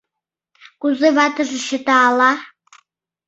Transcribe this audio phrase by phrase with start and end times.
[0.81, 2.31] Кузе ватыже чыта ала?»